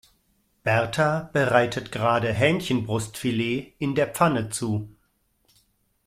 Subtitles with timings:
[0.63, 4.89] Berta bereitet gerade Hähnchenbrustfilet in der Pfanne zu.